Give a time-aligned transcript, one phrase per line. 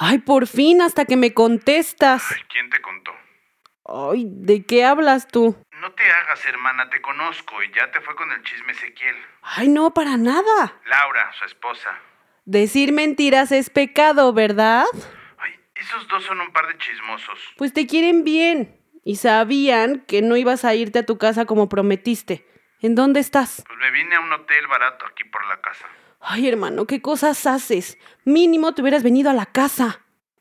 [0.00, 2.24] Ay, por fin, hasta que me contestas.
[2.30, 3.10] ay, ¿quién te contó?
[3.84, 5.56] Ay, ¿de qué hablas tú?
[5.80, 9.16] No te hagas, hermana, te conozco y ya te fue con el chisme Ezequiel.
[9.42, 10.80] Ay, no, para nada.
[10.86, 11.98] Laura, su esposa.
[12.44, 14.84] Decir mentiras es pecado, ¿verdad?
[15.38, 17.38] Ay, esos dos son un par de chismosos.
[17.56, 18.76] Pues te quieren bien.
[19.04, 22.46] Y sabían que no ibas a irte a tu casa como prometiste.
[22.80, 23.64] ¿En dónde estás?
[23.66, 25.86] Pues me vine a un hotel barato aquí por la casa.
[26.20, 27.98] Ay, hermano, ¿qué cosas haces?
[28.24, 29.84] Mínimo te hubieras venido a la casa.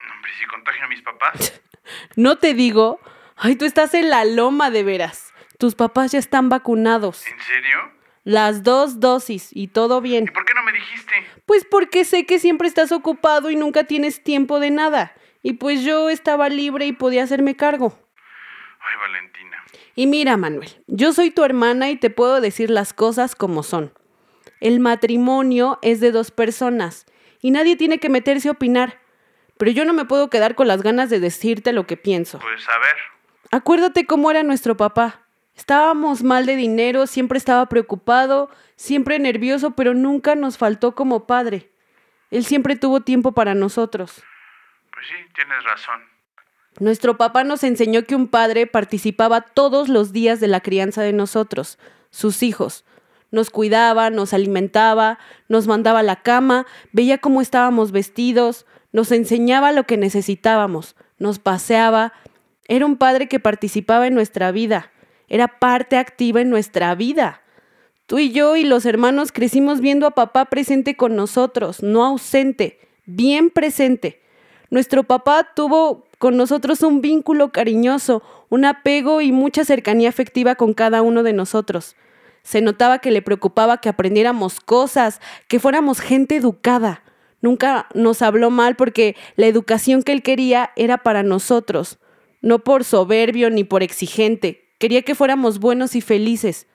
[0.00, 1.60] No, Hombre, ¿y si contagio a mis papás.
[2.14, 3.00] No te digo.
[3.36, 5.34] Ay, tú estás en la loma de veras.
[5.58, 7.26] Tus papás ya están vacunados.
[7.26, 7.78] ¿En serio?
[8.22, 10.24] Las dos dosis y todo bien.
[10.24, 11.12] ¿Y por qué no me dijiste?
[11.44, 15.12] Pues porque sé que siempre estás ocupado y nunca tienes tiempo de nada.
[15.42, 17.98] Y pues yo estaba libre y podía hacerme cargo.
[18.80, 19.56] Ay, Valentina.
[19.96, 23.92] Y mira, Manuel, yo soy tu hermana y te puedo decir las cosas como son.
[24.62, 27.04] El matrimonio es de dos personas
[27.40, 29.00] y nadie tiene que meterse a opinar.
[29.58, 32.38] Pero yo no me puedo quedar con las ganas de decirte lo que pienso.
[32.38, 32.94] Pues a ver.
[33.50, 35.22] Acuérdate cómo era nuestro papá.
[35.56, 41.72] Estábamos mal de dinero, siempre estaba preocupado, siempre nervioso, pero nunca nos faltó como padre.
[42.30, 44.22] Él siempre tuvo tiempo para nosotros.
[44.92, 46.02] Pues sí, tienes razón.
[46.78, 51.12] Nuestro papá nos enseñó que un padre participaba todos los días de la crianza de
[51.12, 52.84] nosotros, sus hijos.
[53.32, 59.72] Nos cuidaba, nos alimentaba, nos mandaba a la cama, veía cómo estábamos vestidos, nos enseñaba
[59.72, 62.12] lo que necesitábamos, nos paseaba.
[62.68, 64.92] Era un padre que participaba en nuestra vida,
[65.28, 67.42] era parte activa en nuestra vida.
[68.06, 72.78] Tú y yo y los hermanos crecimos viendo a papá presente con nosotros, no ausente,
[73.06, 74.20] bien presente.
[74.70, 80.74] Nuestro papá tuvo con nosotros un vínculo cariñoso, un apego y mucha cercanía afectiva con
[80.74, 81.96] cada uno de nosotros.
[82.42, 87.02] Se notaba que le preocupaba que aprendiéramos cosas, que fuéramos gente educada.
[87.40, 91.98] Nunca nos habló mal porque la educación que él quería era para nosotros,
[92.40, 94.68] no por soberbio ni por exigente.
[94.78, 96.66] Quería que fuéramos buenos y felices.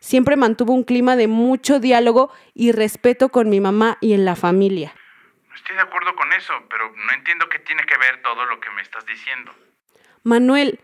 [0.00, 4.34] Siempre mantuvo un clima de mucho diálogo y respeto con mi mamá y en la
[4.34, 4.94] familia.
[5.54, 8.70] Estoy de acuerdo con eso, pero no entiendo qué tiene que ver todo lo que
[8.70, 9.52] me estás diciendo.
[10.24, 10.80] Manuel,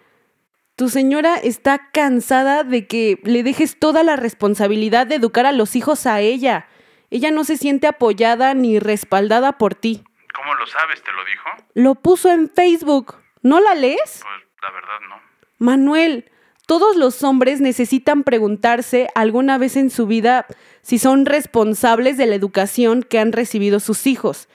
[0.79, 5.75] tu señora está cansada de que le dejes toda la responsabilidad de educar a los
[5.75, 6.69] hijos a ella.
[7.11, 10.05] Ella no se siente apoyada ni respaldada por ti.
[10.33, 11.03] ¿Cómo lo sabes?
[11.03, 11.49] ¿Te lo dijo?
[11.75, 13.17] Lo puso en Facebook.
[13.43, 14.23] ¿No la lees?
[14.23, 15.17] Pues la verdad no.
[15.59, 16.31] Manuel,
[16.65, 20.47] todos los hombres necesitan preguntarse alguna vez en su vida
[20.83, 24.49] si son responsables de la educación que han recibido sus hijos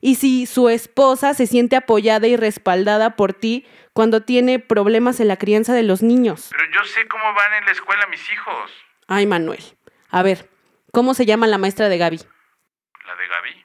[0.00, 5.28] y si su esposa se siente apoyada y respaldada por ti cuando tiene problemas en
[5.28, 6.48] la crianza de los niños.
[6.50, 8.70] Pero yo sé cómo van en la escuela mis hijos.
[9.08, 9.62] Ay, Manuel.
[10.10, 10.50] A ver,
[10.92, 12.18] ¿cómo se llama la maestra de Gaby?
[12.18, 13.64] ¿La de Gaby?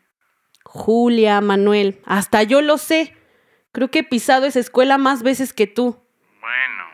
[0.63, 2.01] Julia, Manuel.
[2.05, 3.15] Hasta yo lo sé.
[3.71, 6.03] Creo que he pisado esa escuela más veces que tú.
[6.39, 6.85] Bueno,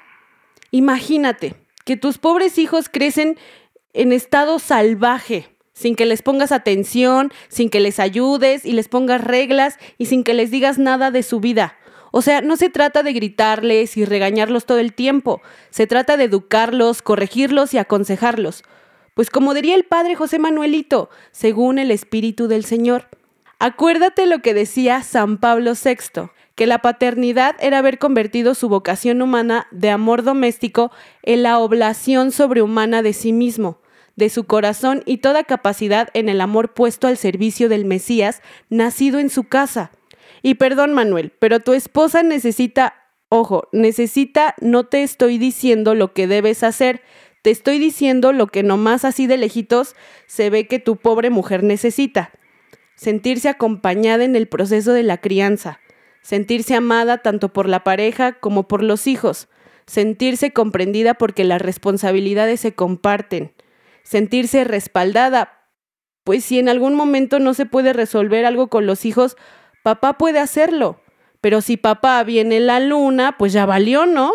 [0.71, 1.55] Imagínate
[1.85, 3.39] que tus pobres hijos crecen
[3.93, 9.23] en estado salvaje, sin que les pongas atención, sin que les ayudes y les pongas
[9.23, 11.75] reglas y sin que les digas nada de su vida.
[12.11, 15.39] O sea, no se trata de gritarles y regañarlos todo el tiempo,
[15.69, 18.63] se trata de educarlos, corregirlos y aconsejarlos.
[19.13, 23.07] Pues como diría el padre José Manuelito, según el Espíritu del Señor.
[23.59, 29.21] Acuérdate lo que decía San Pablo VI, que la paternidad era haber convertido su vocación
[29.21, 30.91] humana de amor doméstico
[31.21, 33.79] en la oblación sobrehumana de sí mismo,
[34.17, 39.19] de su corazón y toda capacidad en el amor puesto al servicio del Mesías, nacido
[39.19, 39.91] en su casa.
[40.41, 42.95] Y perdón, Manuel, pero tu esposa necesita,
[43.29, 47.01] ojo, necesita, no te estoy diciendo lo que debes hacer,
[47.43, 51.63] te estoy diciendo lo que nomás así de lejitos se ve que tu pobre mujer
[51.63, 52.31] necesita.
[52.95, 55.79] Sentirse acompañada en el proceso de la crianza,
[56.23, 59.47] sentirse amada tanto por la pareja como por los hijos,
[59.85, 63.53] sentirse comprendida porque las responsabilidades se comparten,
[64.07, 65.67] sentirse respaldada,
[66.23, 69.35] pues si en algún momento no se puede resolver algo con los hijos,
[69.83, 71.01] papá puede hacerlo,
[71.41, 74.31] pero si papá viene la luna, pues ya valió, ¿no?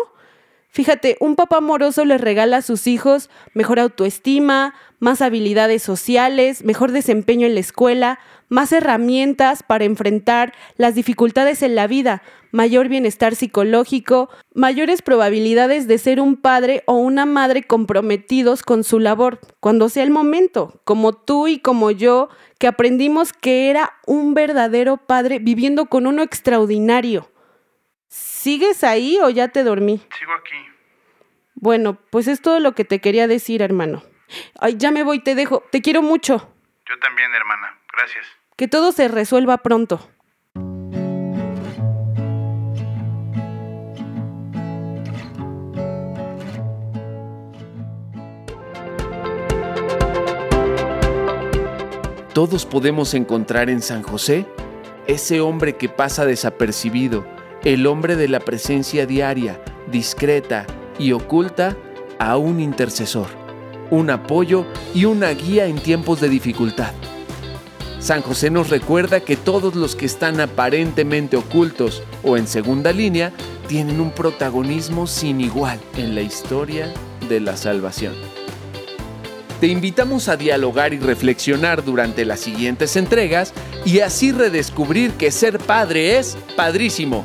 [0.73, 6.91] Fíjate, un papá amoroso les regala a sus hijos mejor autoestima, más habilidades sociales, mejor
[6.91, 8.17] desempeño en la escuela,
[8.49, 15.99] más herramientas para enfrentar las dificultades en la vida, mayor bienestar psicológico, mayores probabilidades de
[15.99, 21.13] ser un padre o una madre comprometidos con su labor, cuando sea el momento, como
[21.13, 27.29] tú y como yo, que aprendimos que era un verdadero padre viviendo con uno extraordinario.
[28.15, 29.99] ¿Sigues ahí o ya te dormí?
[30.19, 30.55] Sigo aquí.
[31.55, 34.03] Bueno, pues es todo lo que te quería decir, hermano.
[34.59, 35.63] Ay, ya me voy, te dejo.
[35.71, 36.53] Te quiero mucho.
[36.87, 37.79] Yo también, hermana.
[37.91, 38.23] Gracias.
[38.55, 40.07] Que todo se resuelva pronto.
[52.35, 54.45] Todos podemos encontrar en San José
[55.07, 57.25] ese hombre que pasa desapercibido,
[57.63, 59.61] el hombre de la presencia diaria,
[59.91, 60.65] discreta
[60.99, 61.77] y oculta
[62.19, 63.27] a un intercesor,
[63.89, 66.91] un apoyo y una guía en tiempos de dificultad.
[67.99, 73.31] San José nos recuerda que todos los que están aparentemente ocultos o en segunda línea
[73.67, 76.93] tienen un protagonismo sin igual en la historia
[77.29, 78.13] de la salvación.
[79.61, 83.53] Te invitamos a dialogar y reflexionar durante las siguientes entregas
[83.85, 87.23] y así redescubrir que ser padre es padrísimo.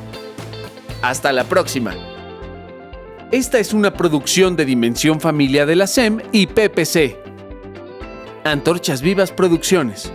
[1.03, 1.95] Hasta la próxima.
[3.31, 7.17] Esta es una producción de Dimensión Familia de la SEM y PPC.
[8.45, 10.11] Antorchas Vivas Producciones.